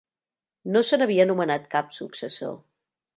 [0.75, 2.57] No se n'havia nomenat cap successor.